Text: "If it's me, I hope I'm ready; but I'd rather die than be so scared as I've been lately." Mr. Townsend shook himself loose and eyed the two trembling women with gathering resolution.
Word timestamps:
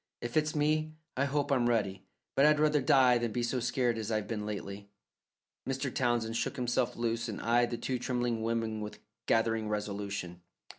"If 0.19 0.35
it's 0.35 0.55
me, 0.55 0.93
I 1.15 1.25
hope 1.25 1.51
I'm 1.51 1.69
ready; 1.69 2.01
but 2.33 2.43
I'd 2.43 2.59
rather 2.59 2.81
die 2.81 3.19
than 3.19 3.31
be 3.31 3.43
so 3.43 3.59
scared 3.59 3.99
as 3.99 4.09
I've 4.09 4.27
been 4.27 4.47
lately." 4.47 4.89
Mr. 5.69 5.93
Townsend 5.93 6.35
shook 6.37 6.55
himself 6.55 6.95
loose 6.95 7.29
and 7.29 7.39
eyed 7.39 7.69
the 7.69 7.77
two 7.77 7.99
trembling 7.99 8.41
women 8.41 8.81
with 8.81 8.97
gathering 9.27 9.69
resolution. 9.69 10.41